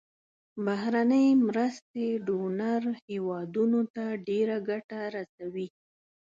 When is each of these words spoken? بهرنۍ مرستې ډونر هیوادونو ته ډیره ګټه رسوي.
بهرنۍ 0.65 1.27
مرستې 1.47 2.05
ډونر 2.27 2.83
هیوادونو 3.07 3.79
ته 3.95 4.03
ډیره 4.27 4.55
ګټه 4.69 4.99
رسوي. 5.15 5.67